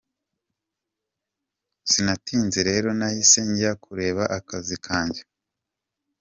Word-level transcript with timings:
Sinatinze 1.89 2.59
rero 2.69 2.87
nahise 2.99 3.39
njya 3.49 3.71
kureba 3.83 4.23
akazi 4.37 4.75
kanjye.” 4.85 5.21